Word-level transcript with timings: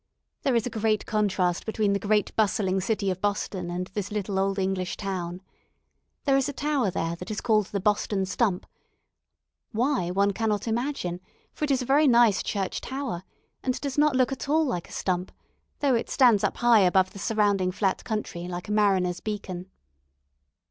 There 0.41 0.55
is 0.55 0.65
a 0.65 0.71
great 0.71 1.05
contrast 1.05 1.63
between 1.63 1.93
the 1.93 1.99
great 1.99 2.35
bustling 2.35 2.81
city 2.81 3.11
of 3.11 3.21
Boston 3.21 3.69
and 3.69 3.85
this 3.93 4.09
little 4.11 4.39
old 4.39 4.57
English 4.57 4.97
town. 4.97 5.43
There 6.25 6.35
is 6.35 6.49
a 6.49 6.53
tower 6.53 6.89
there 6.89 7.15
that 7.17 7.29
is 7.29 7.39
called 7.39 7.67
the 7.67 7.79
"Boston 7.79 8.25
Stump," 8.25 8.65
why, 9.73 10.09
one 10.09 10.33
cannot 10.33 10.67
imagine, 10.67 11.19
for 11.53 11.65
it 11.65 11.69
is 11.69 11.83
a 11.83 11.85
very 11.85 12.07
nice 12.07 12.41
church 12.41 12.81
tower, 12.81 13.21
and 13.61 13.79
does 13.79 13.95
not 13.99 14.15
look 14.15 14.31
at 14.31 14.49
all 14.49 14.65
like 14.65 14.89
a 14.89 14.91
stump, 14.91 15.31
though 15.81 15.93
it 15.93 16.09
stands 16.09 16.41
high 16.43 16.87
up 16.87 16.93
above 16.93 17.11
the 17.13 17.19
surrounding 17.19 17.71
flat 17.71 18.03
country 18.03 18.47
like 18.47 18.67
a 18.67 18.71
mariner's 18.71 19.19
beacon. 19.19 19.69